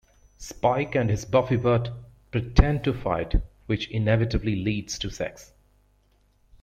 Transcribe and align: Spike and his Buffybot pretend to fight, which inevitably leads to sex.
Spike 0.39 0.95
and 0.95 1.11
his 1.11 1.25
Buffybot 1.25 1.91
pretend 2.31 2.83
to 2.85 2.91
fight, 2.91 3.35
which 3.67 3.87
inevitably 3.91 4.55
leads 4.55 4.97
to 4.97 5.11
sex. 5.11 5.53